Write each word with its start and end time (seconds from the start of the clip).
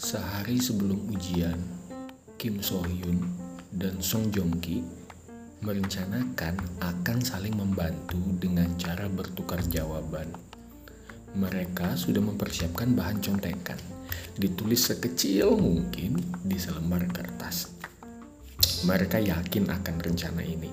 Sehari 0.00 0.56
sebelum 0.56 1.12
ujian, 1.12 1.60
Kim 2.40 2.64
So 2.64 2.80
Hyun 2.80 3.20
dan 3.68 4.00
Song 4.00 4.32
Joong 4.32 4.56
Ki 4.64 4.80
merencanakan 5.60 6.56
akan 6.80 7.18
saling 7.20 7.52
membantu 7.52 8.16
dengan 8.40 8.72
cara 8.80 9.12
bertukar 9.12 9.60
jawaban. 9.68 10.24
Mereka 11.36 12.00
sudah 12.00 12.24
mempersiapkan 12.24 12.96
bahan 12.96 13.20
contekan, 13.20 13.76
ditulis 14.40 14.88
sekecil 14.88 15.52
mungkin 15.60 16.16
di 16.48 16.56
selembar 16.56 17.04
kertas. 17.12 17.68
Mereka 18.88 19.20
yakin 19.20 19.68
akan 19.68 19.96
rencana 20.00 20.40
ini 20.40 20.72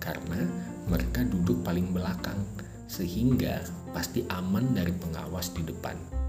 karena 0.00 0.48
mereka 0.88 1.20
duduk 1.28 1.60
paling 1.60 1.92
belakang, 1.92 2.40
sehingga 2.88 3.68
pasti 3.92 4.24
aman 4.32 4.72
dari 4.72 4.96
pengawas 4.96 5.52
di 5.52 5.60
depan. 5.60 6.21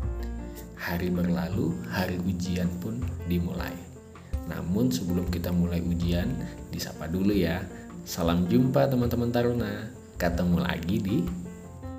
Hari 0.83 1.15
berlalu, 1.15 1.71
hari 1.87 2.19
ujian 2.27 2.67
pun 2.83 2.99
dimulai. 3.31 3.71
Namun 4.51 4.91
sebelum 4.91 5.31
kita 5.31 5.47
mulai 5.55 5.79
ujian, 5.79 6.27
disapa 6.75 7.07
dulu 7.07 7.31
ya. 7.31 7.63
Salam 8.03 8.51
jumpa 8.51 8.91
teman-teman 8.91 9.31
Taruna. 9.31 9.87
Ketemu 10.19 10.59
lagi 10.59 10.99
di 10.99 11.23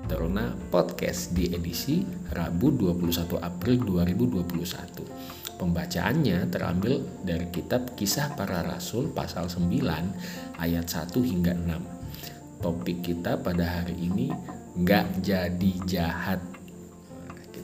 Taruna 0.05 0.53
Podcast 0.69 1.33
di 1.33 1.49
edisi 1.49 2.05
Rabu 2.29 2.77
21 2.77 3.41
April 3.41 4.05
2021. 4.05 5.57
Pembacaannya 5.57 6.45
terambil 6.53 7.25
dari 7.25 7.49
kitab 7.49 7.97
Kisah 7.97 8.37
Para 8.37 8.61
Rasul 8.61 9.09
pasal 9.09 9.49
9 9.49 10.61
ayat 10.61 10.85
1 10.85 11.09
hingga 11.25 11.57
6. 11.57 12.61
Topik 12.61 13.01
kita 13.01 13.41
pada 13.41 13.81
hari 13.81 13.97
ini 13.97 14.29
nggak 14.77 15.25
jadi 15.25 15.71
jahat 15.89 16.54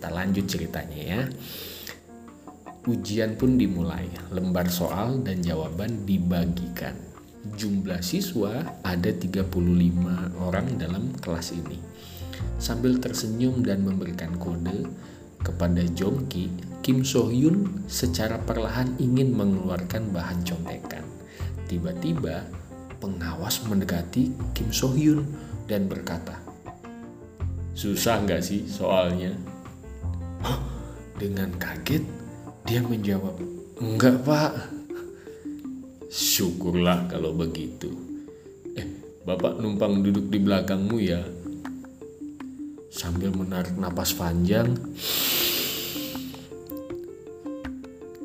kita 0.02 0.18
lanjut 0.18 0.50
ceritanya 0.50 0.98
ya. 0.98 1.22
Ujian 2.90 3.38
pun 3.38 3.54
dimulai, 3.54 4.10
lembar 4.34 4.66
soal 4.66 5.22
dan 5.22 5.46
jawaban 5.46 6.10
dibagikan. 6.10 6.98
Jumlah 7.54 8.02
siswa 8.02 8.82
ada 8.82 9.14
35 9.14 9.46
orang 10.42 10.82
dalam 10.82 11.14
kelas 11.22 11.54
ini. 11.54 11.78
Sambil 12.58 12.98
tersenyum 12.98 13.62
dan 13.62 13.86
memberikan 13.86 14.34
kode 14.42 14.90
kepada 15.46 15.86
Jongki, 15.94 16.50
Kim 16.82 17.06
So 17.06 17.30
Hyun 17.30 17.86
secara 17.86 18.42
perlahan 18.42 18.98
ingin 18.98 19.38
mengeluarkan 19.38 20.10
bahan 20.10 20.42
contekan. 20.42 21.06
Tiba-tiba 21.70 22.50
pengawas 22.98 23.62
mendekati 23.70 24.34
Kim 24.58 24.74
So 24.74 24.98
Hyun 24.98 25.30
dan 25.70 25.86
berkata, 25.86 26.42
Susah 27.78 28.18
nggak 28.26 28.42
sih 28.42 28.66
soalnya? 28.66 29.51
Dengan 31.22 31.54
kaget, 31.62 32.02
dia 32.66 32.82
menjawab, 32.82 33.38
Enggak 33.78 34.26
pak. 34.26 34.74
Syukurlah 36.10 37.06
kalau 37.14 37.30
begitu. 37.38 37.94
Eh, 38.74 38.90
bapak 39.22 39.62
numpang 39.62 40.02
duduk 40.02 40.34
di 40.34 40.42
belakangmu 40.42 40.98
ya. 40.98 41.22
Sambil 42.90 43.30
menarik 43.38 43.78
napas 43.78 44.18
panjang, 44.18 44.74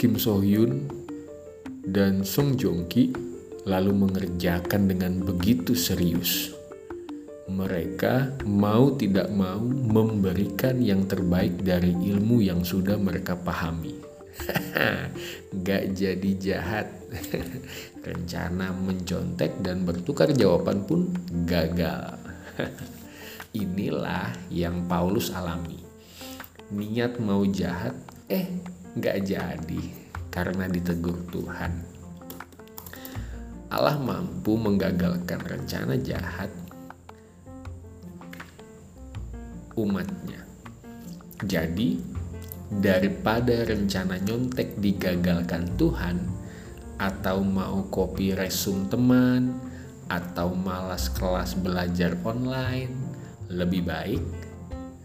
Kim 0.00 0.16
So 0.16 0.40
Hyun 0.40 0.88
dan 1.84 2.24
Song 2.24 2.56
Joong 2.56 2.88
Ki 2.88 3.12
lalu 3.68 3.92
mengerjakan 3.92 4.88
dengan 4.88 5.20
begitu 5.20 5.76
serius 5.76 6.55
mereka 7.46 8.34
mau 8.42 8.98
tidak 8.98 9.30
mau 9.30 9.62
memberikan 9.62 10.82
yang 10.82 11.06
terbaik 11.06 11.62
dari 11.62 11.94
ilmu 11.94 12.42
yang 12.42 12.66
sudah 12.66 12.98
mereka 12.98 13.38
pahami. 13.38 13.94
Gak 15.66 15.94
jadi 15.94 16.30
jahat. 16.42 16.90
Rencana 18.06 18.74
mencontek 18.74 19.62
dan 19.62 19.86
bertukar 19.86 20.34
jawaban 20.34 20.82
pun 20.86 21.14
gagal. 21.46 22.18
Inilah 23.62 24.34
yang 24.50 24.84
Paulus 24.90 25.30
alami. 25.30 25.80
Niat 26.74 27.22
mau 27.22 27.46
jahat, 27.46 27.94
eh 28.26 28.50
gak 28.98 29.22
jadi 29.22 29.82
karena 30.34 30.66
ditegur 30.66 31.14
Tuhan. 31.30 31.72
Allah 33.70 33.96
mampu 34.02 34.58
menggagalkan 34.58 35.40
rencana 35.46 35.94
jahat 35.94 36.50
umatnya. 39.76 40.42
Jadi, 41.44 42.00
daripada 42.72 43.62
rencana 43.62 44.18
nyontek 44.18 44.80
digagalkan 44.80 45.76
Tuhan, 45.78 46.16
atau 46.96 47.44
mau 47.44 47.84
copy 47.92 48.32
resume 48.32 48.88
teman, 48.88 49.54
atau 50.08 50.56
malas 50.56 51.12
kelas 51.12 51.54
belajar 51.60 52.16
online, 52.24 52.92
lebih 53.52 53.84
baik 53.84 54.22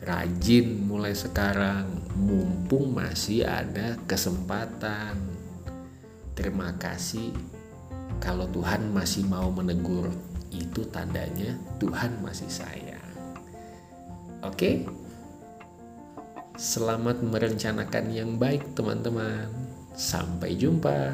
rajin 0.02 0.82
mulai 0.90 1.14
sekarang, 1.14 1.86
mumpung 2.18 2.90
masih 2.98 3.46
ada 3.46 4.02
kesempatan. 4.10 5.14
Terima 6.34 6.74
kasih 6.82 7.30
kalau 8.18 8.50
Tuhan 8.50 8.90
masih 8.90 9.30
mau 9.30 9.54
menegur, 9.54 10.10
itu 10.50 10.82
tandanya 10.90 11.54
Tuhan 11.78 12.18
masih 12.26 12.50
sayang. 12.50 12.91
Oke, 14.42 14.90
selamat 16.58 17.22
merencanakan 17.22 18.10
yang 18.10 18.42
baik, 18.42 18.74
teman-teman. 18.74 19.46
Sampai 19.94 20.58
jumpa. 20.58 21.14